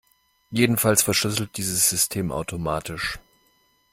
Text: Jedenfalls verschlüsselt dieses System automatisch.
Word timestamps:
Jedenfalls 0.49 1.03
verschlüsselt 1.03 1.57
dieses 1.57 1.87
System 1.87 2.31
automatisch. 2.31 3.19